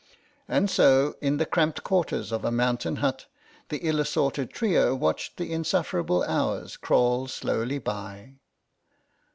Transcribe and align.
And 0.47 0.67
so, 0.67 1.13
in 1.21 1.37
the 1.37 1.45
cramped 1.45 1.83
quarters 1.83 2.31
of 2.31 2.43
a 2.43 2.49
mountain 2.49 2.95
hut, 3.05 3.27
the 3.69 3.81
ill 3.87 3.99
assorted 3.99 4.49
trio 4.49 4.95
watched 4.95 5.37
the 5.37 5.53
insufferable 5.53 6.23
hours 6.23 6.75
crawl 6.75 7.27
slowly 7.27 7.77
by. 7.77 8.37